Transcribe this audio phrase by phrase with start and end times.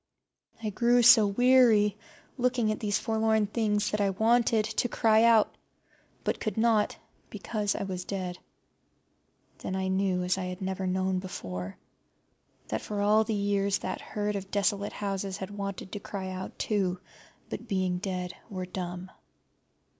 [0.63, 1.95] I grew so weary
[2.35, 5.53] looking at these forlorn things that I wanted to cry out,
[6.23, 6.97] but could not,
[7.29, 8.39] because I was dead.
[9.59, 11.77] Then I knew, as I had never known before,
[12.69, 16.57] that for all the years that herd of desolate houses had wanted to cry out
[16.57, 16.99] too,
[17.49, 19.11] but, being dead, were dumb.